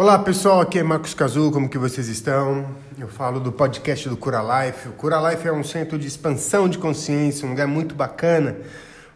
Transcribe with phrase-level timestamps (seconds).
[0.00, 2.66] Olá pessoal, aqui é Marcos Cazu, como que vocês estão?
[2.96, 4.90] Eu falo do podcast do Cura Life.
[4.90, 8.58] O Cura Life é um centro de expansão de consciência, um lugar muito bacana,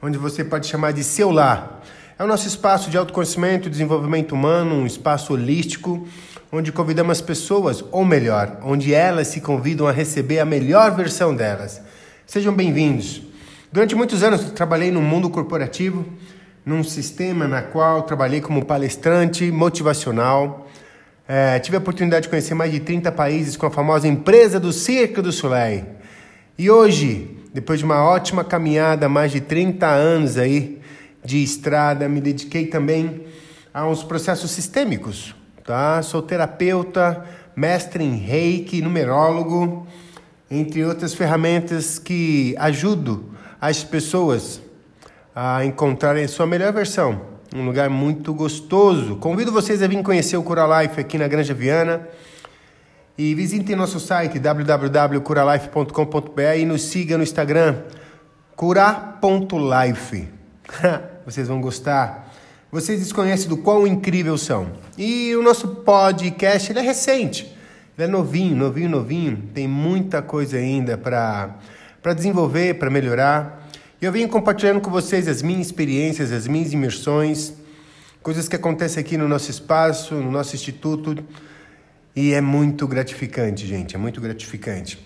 [0.03, 1.85] onde você pode chamar de seu lar.
[2.19, 6.05] É o nosso espaço de autoconhecimento e desenvolvimento humano, um espaço holístico,
[6.51, 11.33] onde convidamos as pessoas, ou melhor, onde elas se convidam a receber a melhor versão
[11.33, 11.81] delas.
[12.27, 13.23] Sejam bem-vindos.
[13.71, 16.05] Durante muitos anos trabalhei no mundo corporativo,
[16.67, 20.67] num sistema na qual trabalhei como palestrante motivacional.
[21.35, 24.71] É, tive a oportunidade de conhecer mais de 30 países com a famosa empresa do
[24.71, 25.87] Cirque du Soleil.
[26.59, 30.79] E hoje, depois de uma ótima caminhada, mais de 30 anos aí
[31.25, 33.23] de estrada, me dediquei também
[33.73, 36.03] a uns processos sistêmicos, tá?
[36.03, 37.25] Sou terapeuta,
[37.57, 39.87] mestre em reiki, numerólogo,
[40.51, 43.25] entre outras ferramentas que ajudam
[43.59, 44.61] as pessoas
[45.35, 47.32] a encontrarem a sua melhor versão.
[47.55, 49.17] Um lugar muito gostoso.
[49.17, 52.09] Convido vocês a vir conhecer o Cura Life aqui na Granja Viana.
[53.17, 57.77] E visitem nosso site www.curalife.com.br e nos siga no Instagram
[58.57, 60.31] cura.life.
[61.27, 62.33] vocês vão gostar.
[62.71, 64.69] Vocês desconhecem do quão incrível são.
[64.97, 67.55] E o nosso podcast ele é recente.
[67.99, 69.51] Ele é novinho, novinho, novinho.
[69.53, 71.55] Tem muita coisa ainda para
[72.15, 73.62] desenvolver, para melhorar.
[74.03, 77.53] E eu venho compartilhando com vocês as minhas experiências, as minhas imersões,
[78.21, 81.17] coisas que acontecem aqui no nosso espaço, no nosso instituto.
[82.17, 84.99] E é muito gratificante, gente, é muito gratificante.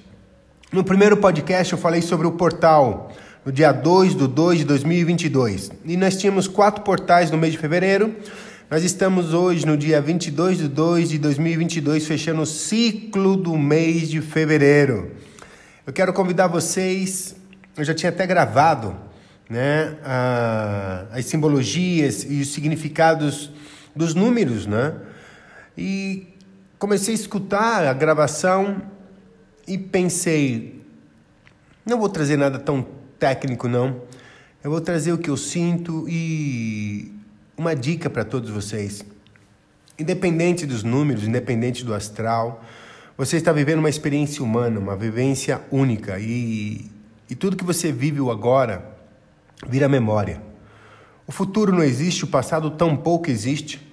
[0.72, 3.12] No primeiro podcast eu falei sobre o portal,
[3.44, 5.72] no dia 2 de 2 de 2022.
[5.84, 8.16] E nós tínhamos quatro portais no mês de fevereiro.
[8.70, 14.08] Nós estamos hoje no dia 22 de 2 de 2022, fechando o ciclo do mês
[14.08, 15.10] de fevereiro.
[15.86, 17.36] Eu quero convidar vocês
[17.76, 18.96] eu já tinha até gravado
[19.48, 23.50] né, a, as simbologias e os significados
[23.94, 24.94] dos números, né?
[25.76, 26.26] E
[26.78, 28.82] comecei a escutar a gravação
[29.66, 30.82] e pensei,
[31.84, 32.86] não vou trazer nada tão
[33.18, 34.02] técnico não.
[34.62, 37.12] Eu vou trazer o que eu sinto e
[37.56, 39.04] uma dica para todos vocês.
[39.98, 42.64] Independente dos números, independente do astral,
[43.16, 46.90] você está vivendo uma experiência humana, uma vivência única e
[47.28, 48.96] e tudo que você vive o agora
[49.68, 50.40] vira memória.
[51.26, 53.84] O futuro não existe, o passado tampouco existe.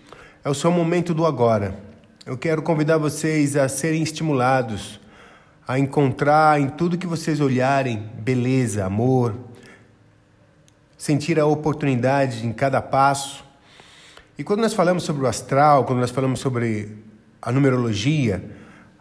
[0.43, 1.75] É o seu momento do agora.
[2.25, 4.99] Eu quero convidar vocês a serem estimulados,
[5.67, 9.35] a encontrar em tudo que vocês olharem beleza, amor,
[10.97, 13.43] sentir a oportunidade em cada passo.
[14.37, 16.97] E quando nós falamos sobre o astral, quando nós falamos sobre
[17.41, 18.43] a numerologia,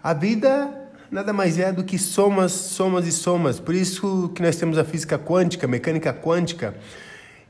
[0.03, 0.82] a vida
[1.13, 3.61] nada mais é do que somas, somas e somas.
[3.61, 6.75] Por isso que nós temos a física quântica, a mecânica quântica.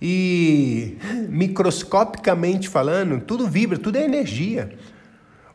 [0.00, 4.76] E microscopicamente falando, tudo vibra, tudo é energia.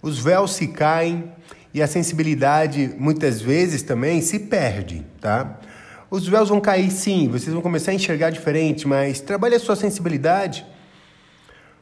[0.02, 1.30] Os véus se caem
[1.74, 5.60] e a sensibilidade muitas vezes também se perde, tá?
[6.10, 9.76] Os véus vão cair sim, vocês vão começar a enxergar diferente, mas trabalhe a sua
[9.76, 10.66] sensibilidade.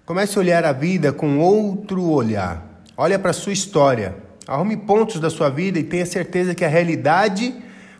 [0.03, 2.81] Comece a olhar a vida com outro olhar.
[2.97, 4.24] Olha para a sua história.
[4.47, 7.55] Arrume pontos da sua vida e tenha certeza que a realidade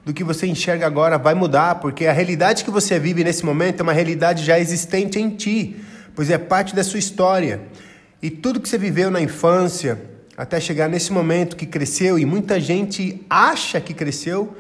[0.06, 3.80] do que você enxerga agora vai mudar, porque a realidade que você vive nesse momento
[3.80, 5.76] é uma realidade já existente em ti,
[6.14, 7.62] pois é parte da sua história.
[8.22, 10.00] E tudo que você viveu na infância,
[10.38, 14.56] até chegar nesse momento que cresceu, e muita gente acha que cresceu,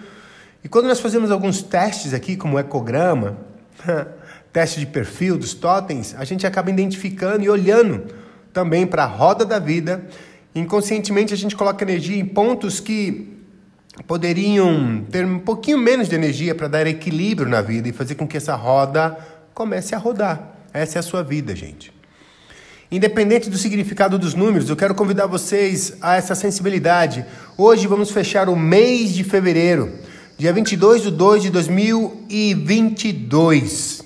[0.63, 3.37] e quando nós fazemos alguns testes aqui, como ecograma,
[4.51, 8.05] teste de perfil dos totens, a gente acaba identificando e olhando
[8.51, 10.03] também para a roda da vida
[10.55, 13.27] Inconscientemente a gente coloca energia em pontos que
[14.07, 18.25] poderiam ter um pouquinho menos de energia para dar equilíbrio na vida e fazer com
[18.25, 19.19] que essa roda
[19.53, 20.55] comece a rodar.
[20.73, 21.93] Essa é a sua vida, gente.
[22.89, 27.25] Independente do significado dos números, eu quero convidar vocês a essa sensibilidade.
[27.57, 29.91] Hoje vamos fechar o mês de fevereiro,
[30.37, 34.05] dia 22 de 2 de 2022.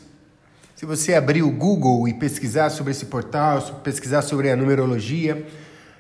[0.76, 5.46] Se você abrir o Google e pesquisar sobre esse portal, pesquisar sobre a numerologia,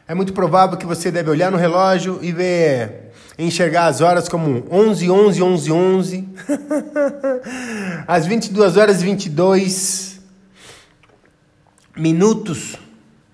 [0.09, 4.65] é muito provável que você deve olhar no relógio e ver, enxergar as horas como
[4.71, 6.29] 11, 11, 11, 11.
[8.07, 10.19] Às 22 horas e 22
[11.95, 12.75] minutos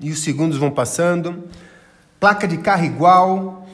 [0.02, 1.46] e os segundos vão passando.
[2.20, 3.66] Placa de carro igual.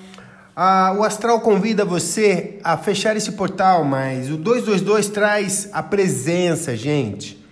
[0.56, 6.78] Ah, o astral convida você a fechar esse portal, mas o 222 traz a presença,
[6.78, 7.44] gente.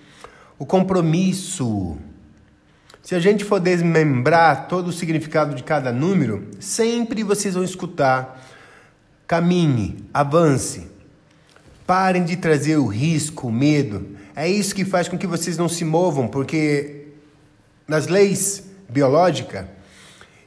[0.59, 1.97] O compromisso
[3.09, 8.39] se a gente for desmembrar todo o significado de cada número, sempre vocês vão escutar:
[9.25, 10.85] caminhe, avance,
[11.88, 14.15] parem de trazer o risco, o medo.
[14.35, 17.07] É isso que faz com que vocês não se movam, porque
[17.88, 19.65] nas leis biológicas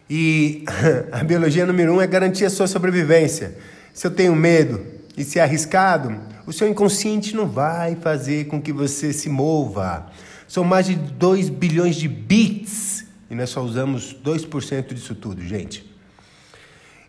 [0.09, 0.65] E
[1.11, 3.59] a biologia número um é garantir a sua sobrevivência.
[3.93, 4.87] Se eu tenho medo
[5.17, 6.17] e se é arriscado,
[6.47, 10.13] o seu inconsciente não vai fazer com que você se mova.
[10.53, 15.91] São mais de 2 bilhões de bits e nós só usamos 2% disso tudo, gente.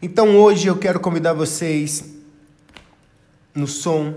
[0.02, 2.06] Então hoje eu quero convidar vocês
[3.54, 4.16] no som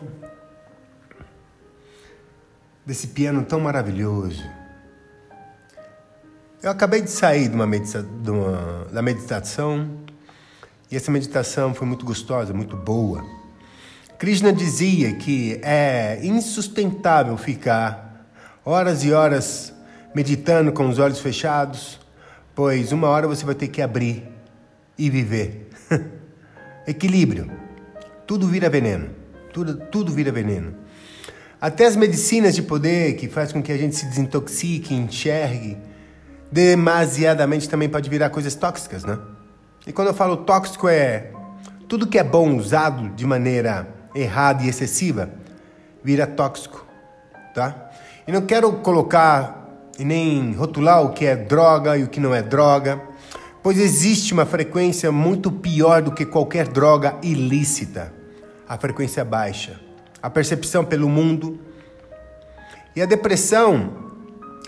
[2.86, 4.44] desse piano tão maravilhoso.
[6.62, 9.90] Eu acabei de sair de uma, medita de uma da meditação
[10.88, 13.24] e essa meditação foi muito gostosa, muito boa.
[14.20, 18.05] Krishna dizia que é insustentável ficar
[18.66, 19.72] horas e horas
[20.12, 22.00] meditando com os olhos fechados,
[22.52, 24.28] pois uma hora você vai ter que abrir
[24.98, 25.70] e viver.
[26.84, 27.48] Equilíbrio.
[28.26, 29.10] Tudo vira veneno.
[29.52, 30.74] Tudo, tudo vira veneno.
[31.60, 35.76] Até as medicinas de poder que faz com que a gente se desintoxique, enxergue,
[36.50, 39.16] demasiadamente também pode virar coisas tóxicas, né?
[39.86, 41.30] E quando eu falo tóxico é
[41.86, 45.30] tudo que é bom usado de maneira errada e excessiva
[46.02, 46.84] vira tóxico,
[47.54, 47.85] tá?
[48.26, 49.68] E não quero colocar
[49.98, 53.00] e nem rotular o que é droga e o que não é droga,
[53.62, 58.12] pois existe uma frequência muito pior do que qualquer droga ilícita,
[58.68, 59.86] a frequência baixa
[60.26, 61.60] a percepção pelo mundo.
[62.96, 63.92] E a depressão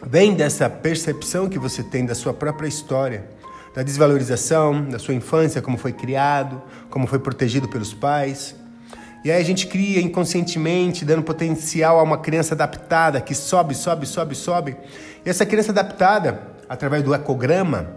[0.06, 3.28] vem dessa percepção que você tem da sua própria história,
[3.75, 8.55] da desvalorização da sua infância, como foi criado, como foi protegido pelos pais.
[9.25, 14.06] E aí a gente cria inconscientemente, dando potencial a uma criança adaptada que sobe, sobe,
[14.06, 14.76] sobe, sobe.
[15.25, 17.88] E essa criança adaptada, através do ecograma,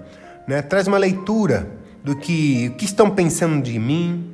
[0.47, 1.69] né, traz uma leitura
[2.03, 4.33] do que, o que estão pensando de mim.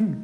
[0.00, 0.14] Hum.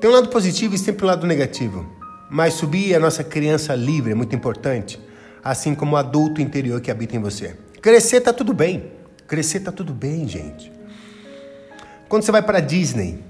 [0.00, 1.86] Tem um lado positivo e sempre um lado negativo.
[2.30, 4.98] Mas subir a nossa criança livre é muito importante,
[5.44, 7.56] assim como o adulto interior que habita em você.
[7.80, 8.90] Crescer tá tudo bem.
[9.28, 10.72] Crescer tá tudo bem, gente.
[12.08, 13.22] Quando você vai para Disney,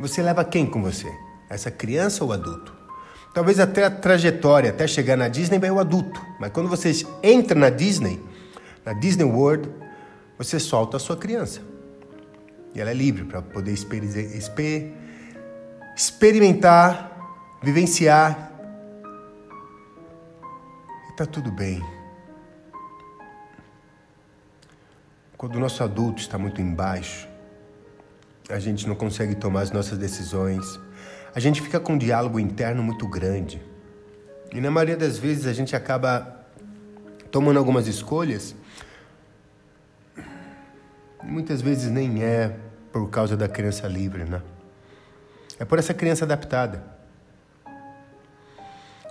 [0.00, 1.12] você leva quem com você?
[1.48, 2.74] Essa criança ou adulto?
[3.34, 6.90] Talvez até a trajetória até chegar na Disney vai o adulto, mas quando você
[7.22, 8.20] entra na Disney,
[8.84, 9.70] na Disney World,
[10.36, 11.60] você solta a sua criança.
[12.74, 15.00] E ela é livre para poder experimentar
[15.96, 18.52] experimentar, vivenciar.
[21.08, 21.84] E tá tudo bem.
[25.36, 27.29] Quando o nosso adulto está muito embaixo,
[28.50, 30.78] a gente não consegue tomar as nossas decisões.
[31.34, 33.62] A gente fica com um diálogo interno muito grande.
[34.52, 36.44] E na maioria das vezes a gente acaba
[37.30, 38.54] tomando algumas escolhas.
[41.22, 42.56] Muitas vezes nem é
[42.92, 44.42] por causa da criança livre, né?
[45.58, 46.82] É por essa criança adaptada.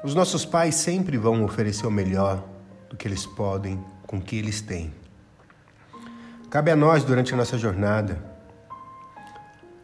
[0.04, 2.44] Os nossos pais sempre vão oferecer o melhor
[2.90, 4.94] do que eles podem com o que eles têm.
[6.50, 8.20] Cabe a nós durante a nossa jornada,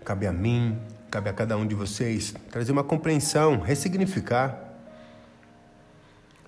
[0.06, 0.78] cabe a mim,
[1.10, 4.62] cabe a cada um de vocês trazer uma compreensão, ressignificar.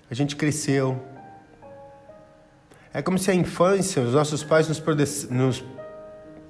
[0.08, 1.02] A gente cresceu.
[2.94, 5.64] É como se a infância, os nossos pais nos,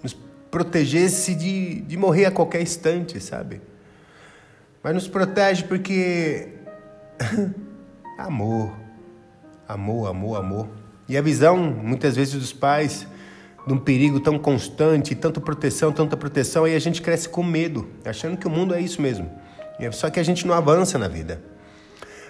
[0.03, 0.17] nos
[0.51, 3.61] protegesse de, de morrer a qualquer instante, sabe?
[4.83, 6.49] Mas nos protege porque.
[8.19, 8.77] amor.
[9.67, 10.69] Amor, amor, amor.
[11.09, 13.07] E a visão, muitas vezes, dos pais
[13.69, 17.87] de um perigo tão constante, tanta proteção, tanta proteção, aí a gente cresce com medo,
[18.05, 19.31] achando que o mundo é isso mesmo.
[19.93, 21.41] Só que a gente não avança na vida.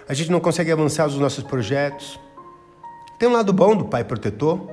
[0.07, 2.19] A gente não consegue avançar os nossos projetos.
[3.17, 4.69] Tem um lado bom do pai protetor,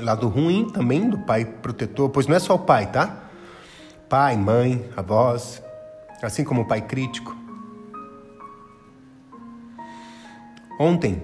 [0.00, 3.24] Lado ruim também do pai protetor, pois não é só o pai, tá?
[4.08, 5.62] Pai, mãe, avós,
[6.22, 7.36] assim como o pai crítico.
[10.78, 11.22] Ontem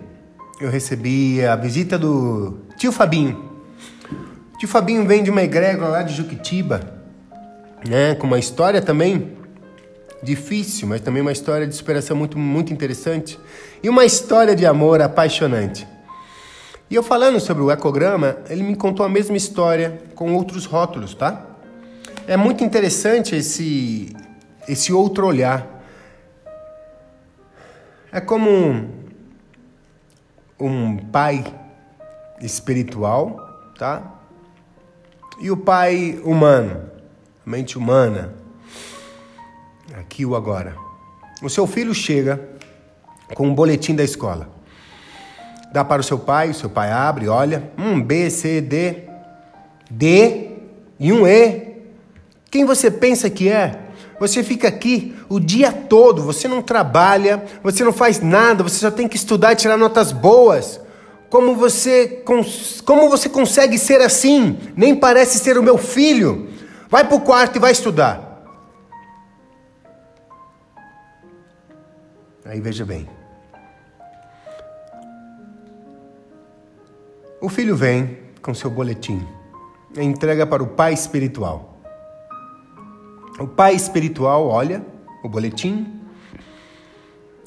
[0.61, 3.54] eu recebi a visita do tio Fabinho.
[4.59, 6.81] Tio Fabinho vem de uma egrégora lá de Juquitiba,
[7.89, 9.37] né, com uma história também
[10.23, 13.39] difícil, mas também uma história de superação muito, muito interessante
[13.83, 15.87] e uma história de amor apaixonante.
[16.89, 21.15] E eu falando sobre o ecograma, ele me contou a mesma história com outros rótulos,
[21.15, 21.45] tá?
[22.27, 24.15] É muito interessante esse,
[24.69, 25.83] esse outro olhar.
[28.13, 28.91] É como um,
[30.59, 31.45] um pai
[32.41, 34.14] espiritual, tá?
[35.41, 36.91] E o pai humano,
[37.45, 38.35] mente humana,
[39.95, 40.77] aqui o agora.
[41.43, 42.41] O seu filho chega
[43.35, 44.55] com um boletim da escola
[45.75, 49.09] dá para o seu pai, o seu pai abre, olha, um B, C, D,
[49.91, 50.51] D
[51.01, 51.83] e um E.
[52.49, 53.81] Quem você pensa que é?
[54.21, 58.89] Você fica aqui o dia todo, você não trabalha, você não faz nada, você só
[58.89, 60.81] tem que estudar e tirar notas boas.
[61.35, 62.23] Como você,
[62.85, 64.57] como você consegue ser assim?
[64.77, 66.49] Nem parece ser o meu filho.
[66.89, 68.41] Vai para o quarto e vai estudar.
[72.45, 73.09] Aí veja bem.
[77.41, 79.27] O filho vem com seu boletim
[79.97, 81.81] e entrega para o pai espiritual.
[83.41, 84.87] O pai espiritual olha
[85.25, 86.01] o boletim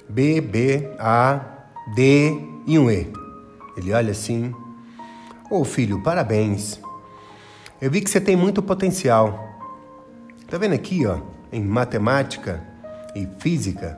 [0.10, 1.40] B, B, A,
[1.96, 3.27] D e um E.
[3.78, 4.54] Ele olha assim:
[5.50, 6.80] Ô oh, filho, parabéns.
[7.80, 9.48] Eu vi que você tem muito potencial.
[10.50, 11.20] Tá vendo aqui, ó,
[11.52, 12.62] em matemática
[13.16, 13.98] e física?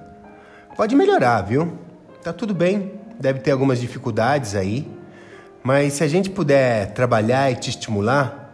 [0.76, 1.78] Pode melhorar, viu?
[2.22, 3.00] Tá tudo bem.
[3.20, 4.90] Deve ter algumas dificuldades aí,
[5.64, 8.54] mas se a gente puder trabalhar e te estimular,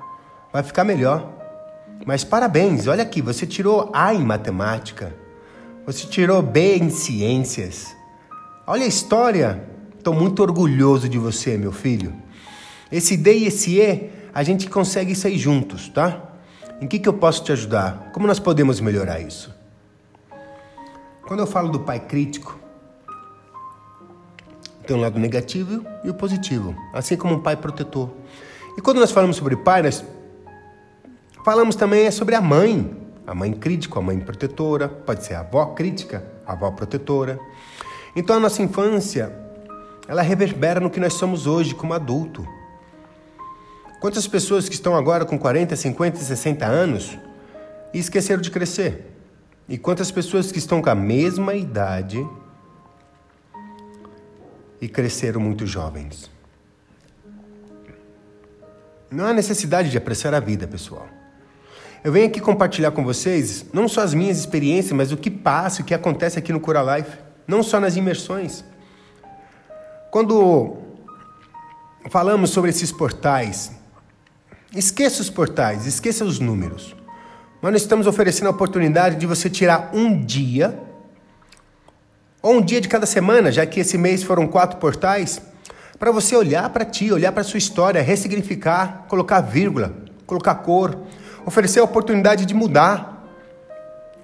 [0.51, 1.31] vai ficar melhor.
[2.05, 5.15] Mas parabéns, olha aqui, você tirou A em matemática.
[5.85, 7.95] Você tirou B em ciências.
[8.65, 9.74] Olha a história.
[10.05, 12.13] Estou muito orgulhoso de você, meu filho.
[12.91, 16.21] Esse D e esse E, a gente consegue sair juntos, tá?
[16.79, 18.11] Em que, que eu posso te ajudar?
[18.13, 19.51] Como nós podemos melhorar isso?
[21.23, 22.55] Quando eu falo do pai crítico,
[24.85, 28.11] tem um lado negativo e o positivo, assim como um pai protetor.
[28.77, 30.05] E quando nós falamos sobre pai, nós
[31.43, 32.95] falamos também sobre a mãe,
[33.25, 37.39] a mãe crítica, a mãe protetora, pode ser a avó crítica, a avó protetora.
[38.15, 39.44] Então a nossa infância,
[40.07, 42.47] ela reverbera no que nós somos hoje como adulto.
[43.99, 47.17] Quantas pessoas que estão agora com 40, 50, 60 anos
[47.93, 49.11] e esqueceram de crescer?
[49.67, 52.25] E quantas pessoas que estão com a mesma idade
[54.79, 56.29] e cresceram muito jovens?
[59.09, 61.07] Não há necessidade de apressar a vida, pessoal.
[62.03, 65.81] Eu venho aqui compartilhar com vocês não só as minhas experiências, mas o que passa,
[65.81, 68.63] o que acontece aqui no Cura Life, não só nas imersões.
[70.15, 70.77] Quando
[72.09, 73.69] falamos sobre esses portais,
[74.73, 76.95] esqueça os portais, esqueça os números.
[77.61, 80.79] Mas nós estamos oferecendo a oportunidade de você tirar um dia,
[82.41, 85.41] ou um dia de cada semana, já que esse mês foram quatro portais,
[85.99, 89.93] para você olhar para ti, olhar para sua história, ressignificar, colocar vírgula,
[90.25, 90.97] colocar cor,
[91.45, 93.27] oferecer a oportunidade de mudar.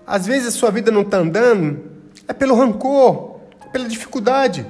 [0.08, 1.84] Às vezes a sua vida não está andando,
[2.30, 3.42] é pelo rancor,
[3.74, 4.66] pela dificuldade.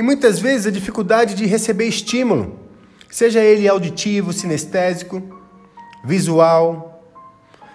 [0.00, 2.58] E muitas vezes a dificuldade de receber estímulo,
[3.10, 5.22] seja ele auditivo, sinestésico,
[6.02, 7.04] visual,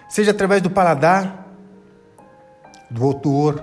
[0.08, 1.46] seja através do paladar,
[2.90, 3.62] do odor,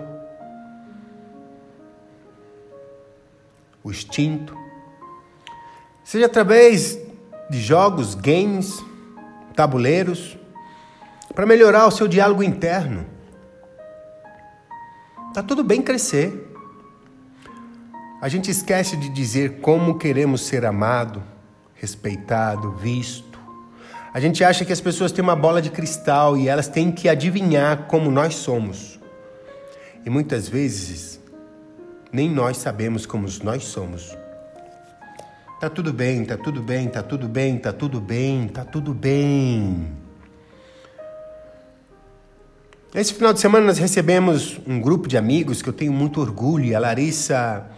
[3.84, 4.58] o instinto,
[6.02, 6.98] seja através
[7.50, 8.82] de jogos, games,
[9.54, 10.38] tabuleiros,
[11.36, 13.06] para melhorar o seu diálogo interno.
[15.34, 16.53] Tá tudo bem crescer.
[18.24, 21.22] A gente esquece de dizer como queremos ser amado,
[21.76, 23.38] respeitado, visto.
[24.14, 27.10] A gente acha que as pessoas têm uma bola de cristal e elas têm que
[27.10, 28.98] adivinhar como nós somos.
[30.06, 31.20] E muitas vezes
[32.14, 34.16] nem nós sabemos como nós somos.
[35.60, 39.86] Tá tudo bem, tá tudo bem, tá tudo bem, tá tudo bem, tá tudo bem.
[42.96, 46.74] Esse final de semana nós recebemos um grupo de amigos que eu tenho muito orgulho.
[46.74, 47.70] A Larissa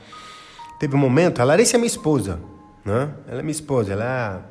[0.85, 1.41] teve um momento.
[1.41, 2.39] A Larissa é minha esposa,
[2.85, 3.09] né?
[3.27, 4.45] Ela é minha esposa, ela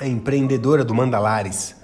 [0.00, 1.76] é empreendedora do Mandalares.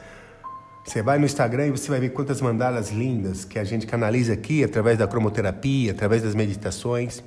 [0.84, 4.32] Você vai no Instagram e você vai ver quantas mandalas lindas que a gente canaliza
[4.32, 7.22] aqui através da cromoterapia, através das meditações.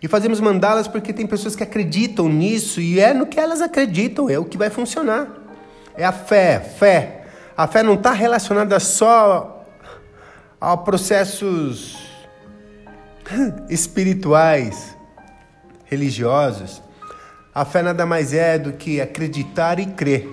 [0.00, 4.30] E fazemos mandalas porque tem pessoas que acreditam nisso e é no que elas acreditam,
[4.30, 5.26] é o que vai funcionar.
[5.96, 7.24] É a fé, fé.
[7.56, 9.66] A fé não está relacionada só
[10.60, 11.98] a processos
[13.68, 14.99] espirituais,
[15.90, 16.82] religiosos.
[17.54, 20.28] A fé nada mais é do que acreditar e crer.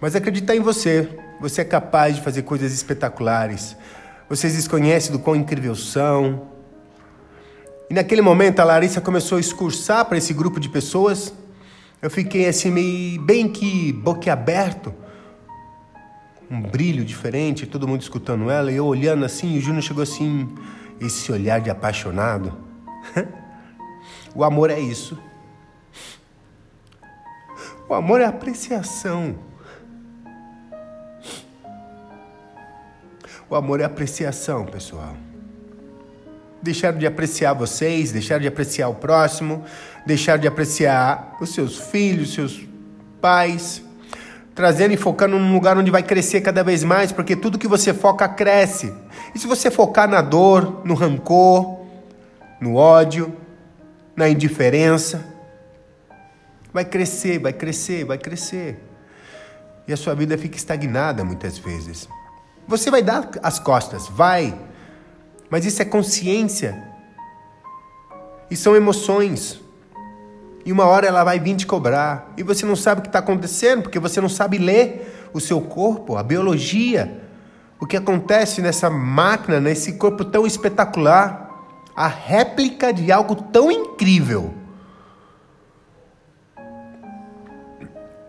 [0.00, 1.08] Mas acreditar em você.
[1.40, 3.76] Você é capaz de fazer coisas espetaculares.
[4.28, 6.52] Vocês desconhecem do quão incrível são,
[7.92, 11.30] e naquele momento a Larissa começou a excursar para esse grupo de pessoas.
[12.00, 14.94] Eu fiquei assim meio bem que boquiaberto.
[16.50, 20.02] Um brilho diferente, todo mundo escutando ela e eu olhando assim, e o Júnior chegou
[20.02, 20.48] assim,
[21.02, 22.56] esse olhar de apaixonado.
[24.34, 25.18] o amor é isso.
[27.88, 29.34] O amor é apreciação.
[33.48, 35.14] O amor é apreciação, pessoal
[36.62, 39.64] deixaram de apreciar vocês, deixaram de apreciar o próximo,
[40.06, 42.60] deixaram de apreciar os seus filhos, seus
[43.20, 43.82] pais,
[44.54, 47.92] trazendo e focando num lugar onde vai crescer cada vez mais, porque tudo que você
[47.92, 48.94] foca cresce.
[49.34, 51.80] E se você focar na dor, no rancor,
[52.60, 53.34] no ódio,
[54.16, 55.24] na indiferença.
[56.72, 58.82] Vai crescer, vai crescer, vai crescer.
[59.86, 62.08] E a sua vida fica estagnada muitas vezes.
[62.66, 64.58] Você vai dar as costas, vai.
[65.50, 66.82] Mas isso é consciência.
[68.50, 69.60] E são emoções.
[70.64, 72.32] E uma hora ela vai vir te cobrar.
[72.36, 75.60] E você não sabe o que está acontecendo, porque você não sabe ler o seu
[75.60, 77.20] corpo, a biologia.
[77.80, 81.41] O que acontece nessa máquina, nesse corpo tão espetacular.
[81.94, 84.54] A réplica de algo tão incrível.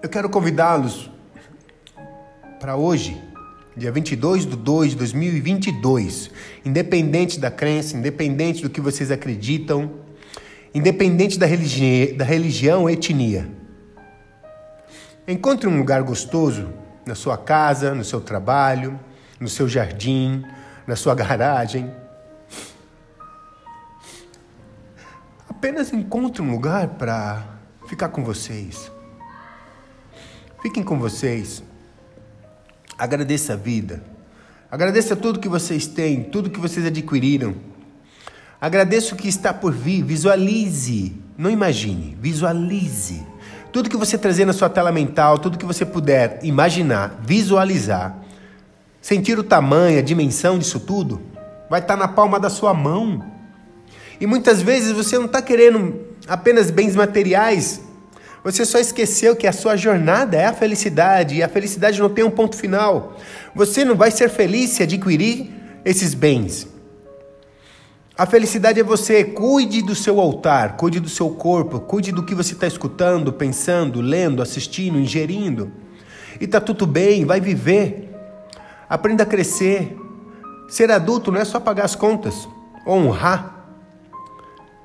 [0.01, 1.09] Eu quero convidá-los
[2.59, 3.21] para hoje,
[3.75, 6.29] dia 22 de 2 de 2022,
[6.65, 9.91] independente da crença, independente do que vocês acreditam,
[10.73, 13.49] independente da, religi da religião ou etnia.
[15.25, 16.69] Encontre um lugar gostoso
[17.05, 18.99] na sua casa, no seu trabalho,
[19.39, 20.43] no seu jardim,
[20.85, 21.89] na sua garagem.
[25.63, 27.41] Apenas encontre um lugar para
[27.87, 28.91] ficar com vocês.
[30.61, 31.63] Fiquem com vocês.
[32.97, 34.03] Agradeça a vida.
[34.69, 37.55] Agradeça tudo que vocês têm, tudo que vocês adquiriram.
[38.59, 40.03] Agradeça o que está por vir.
[40.03, 41.17] Visualize.
[41.37, 43.25] Não imagine, visualize.
[43.71, 48.17] Tudo que você trazer na sua tela mental, tudo que você puder imaginar, visualizar,
[49.01, 51.21] sentir o tamanho, a dimensão disso tudo,
[51.69, 53.31] vai estar na palma da sua mão.
[54.19, 57.81] E muitas vezes você não está querendo apenas bens materiais,
[58.43, 62.25] você só esqueceu que a sua jornada é a felicidade e a felicidade não tem
[62.25, 63.17] um ponto final.
[63.55, 65.49] Você não vai ser feliz se adquirir
[65.85, 66.67] esses bens.
[68.17, 72.35] A felicidade é você cuide do seu altar, cuide do seu corpo, cuide do que
[72.35, 75.71] você está escutando, pensando, lendo, assistindo, ingerindo.
[76.39, 78.13] E tá tudo bem, vai viver.
[78.89, 79.97] Aprenda a crescer.
[80.67, 82.47] Ser adulto não é só pagar as contas,
[82.85, 83.52] honrar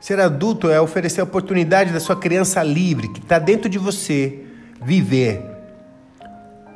[0.01, 4.45] Ser adulto é oferecer a oportunidade da sua criança livre, que está dentro de você,
[4.81, 5.43] viver.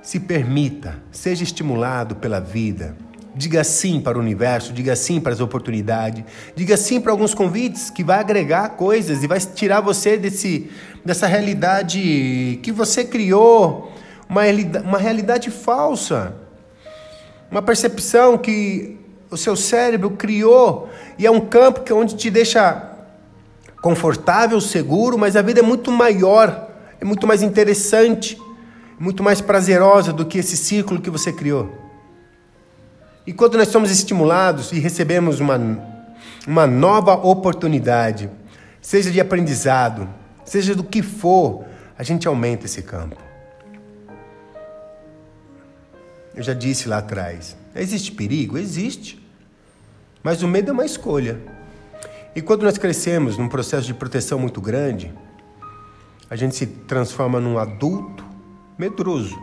[0.02, 2.97] Se permita, seja estimulado pela vida.
[3.35, 7.89] Diga sim para o universo, diga sim para as oportunidades, diga sim para alguns convites
[7.89, 10.71] que vai agregar coisas e vai tirar você desse,
[11.04, 13.91] dessa realidade que você criou,
[14.28, 14.43] uma,
[14.85, 16.35] uma realidade falsa,
[17.50, 18.99] uma percepção que
[19.30, 22.92] o seu cérebro criou e é um campo que é onde te deixa
[23.82, 28.40] confortável, seguro, mas a vida é muito maior, é muito mais interessante,
[28.99, 31.68] muito mais prazerosa do que esse círculo que você criou.
[33.26, 35.58] E quando nós somos estimulados e recebemos uma,
[36.47, 38.30] uma nova oportunidade,
[38.80, 40.08] seja de aprendizado,
[40.45, 41.64] seja do que for,
[41.99, 43.16] a gente aumenta esse campo.
[46.34, 48.56] Eu já disse lá atrás: existe perigo?
[48.56, 49.21] Existe.
[50.23, 51.40] Mas o medo é uma escolha.
[52.34, 55.12] E quando nós crescemos num processo de proteção muito grande,
[56.30, 58.25] a gente se transforma num adulto
[58.78, 59.38] medroso.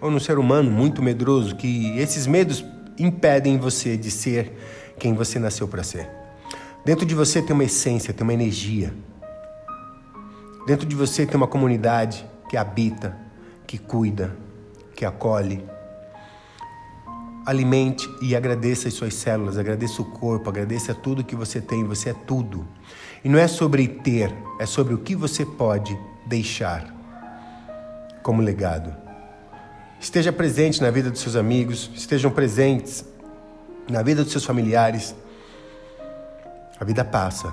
[0.00, 2.64] Ou num ser humano muito medroso, que esses medos
[2.98, 4.52] impedem você de ser
[4.98, 6.10] quem você nasceu para ser.
[6.84, 8.92] Dentro de você tem uma essência, tem uma energia.
[10.66, 13.16] Dentro de você tem uma comunidade que habita,
[13.64, 14.36] que cuida,
[14.96, 15.62] que acolhe
[17.50, 22.10] alimente e agradeça as suas células, agradeça o corpo, agradeça tudo que você tem, você
[22.10, 22.66] é tudo.
[23.24, 26.94] E não é sobre ter, é sobre o que você pode deixar
[28.22, 28.96] como legado.
[29.98, 33.04] Esteja presente na vida dos seus amigos, estejam presentes
[33.90, 35.12] na vida dos seus familiares.
[36.78, 37.52] A vida passa.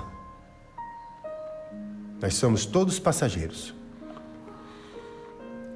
[2.22, 3.74] Nós somos todos passageiros.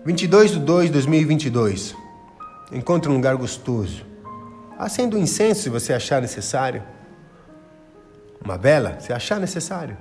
[0.04, 1.96] 22 de 2 de 2022.
[2.70, 4.12] Encontre um lugar gostoso
[4.78, 6.82] Acenda um incenso se você achar necessário.
[8.44, 9.96] Uma vela, se achar necessário.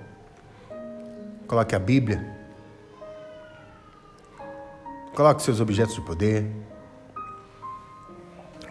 [1.47, 2.25] Coloque a Bíblia.
[5.13, 6.49] Coloque seus objetos de poder.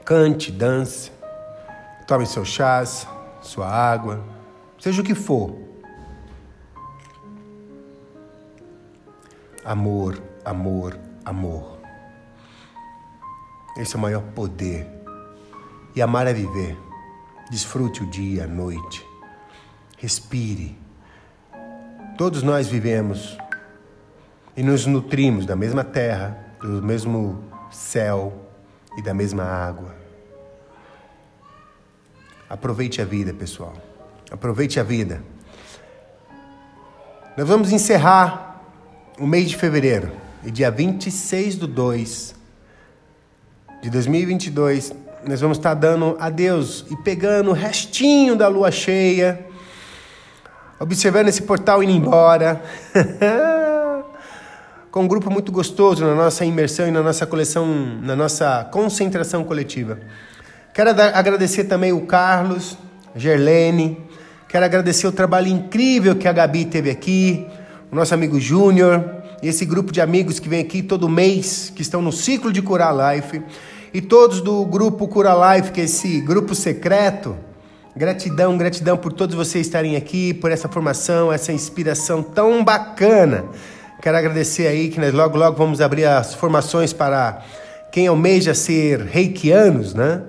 [0.04, 1.12] Cante, dance.
[2.06, 3.06] Tome seu chás,
[3.40, 4.24] sua água,
[4.80, 5.56] seja o que for.
[9.64, 11.78] Amor, amor, amor.
[13.76, 14.99] Esse é o maior poder
[15.94, 16.76] e amar é viver.
[17.50, 19.04] Desfrute o dia, a noite.
[19.98, 20.78] Respire.
[22.16, 23.36] Todos nós vivemos
[24.56, 28.50] e nos nutrimos da mesma terra, do mesmo céu
[28.96, 29.94] e da mesma água.
[32.48, 33.74] Aproveite a vida, pessoal.
[34.30, 35.22] Aproveite a vida.
[37.36, 38.60] Nós vamos encerrar
[39.18, 40.10] o mês de fevereiro
[40.44, 42.34] e dia 26 de 2
[43.82, 44.92] de 2022
[45.26, 49.46] nós vamos estar dando adeus e pegando o restinho da lua cheia,
[50.78, 52.62] observando esse portal indo embora.
[54.90, 57.66] Com um grupo muito gostoso na nossa imersão e na nossa coleção,
[58.02, 59.98] na nossa concentração coletiva.
[60.74, 62.76] Quero agradecer também o Carlos,
[63.14, 64.04] Gerlene,
[64.48, 67.46] quero agradecer o trabalho incrível que a Gabi teve aqui,
[67.92, 69.04] o nosso amigo Júnior,
[69.42, 72.94] esse grupo de amigos que vem aqui todo mês, que estão no ciclo de Curar
[73.14, 73.40] Life
[73.92, 77.36] e todos do grupo Cura Life, que é esse grupo secreto.
[77.96, 83.44] Gratidão, gratidão por todos vocês estarem aqui, por essa formação, essa inspiração tão bacana.
[84.00, 87.42] Quero agradecer aí que nós logo, logo vamos abrir as formações para
[87.90, 90.22] quem almeja ser reikianos, né?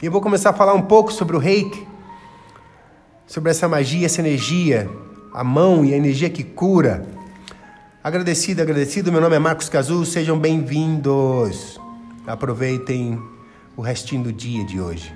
[0.00, 1.86] E eu vou começar a falar um pouco sobre o reiki,
[3.26, 4.88] sobre essa magia, essa energia,
[5.32, 7.06] a mão e a energia que cura.
[8.04, 9.10] Agradecido, agradecido.
[9.10, 11.81] Meu nome é Marcos Cazu, sejam bem-vindos.
[12.26, 13.20] Aproveitem
[13.76, 15.12] o restinho do dia de hoje.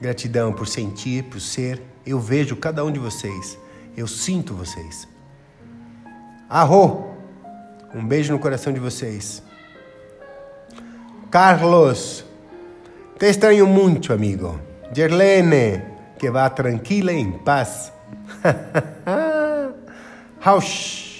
[0.00, 1.80] Gratidão por sentir, por ser.
[2.04, 3.58] Eu vejo cada um de vocês.
[3.96, 5.06] Eu sinto vocês.
[6.48, 7.14] Arro!
[7.94, 9.42] Um beijo no coração de vocês.
[11.30, 12.24] Carlos,
[13.18, 14.58] te extraño muito, amigo.
[14.92, 15.82] Gerlene,
[16.18, 17.92] que vá tranquila e em paz.
[20.40, 21.13] Rausch.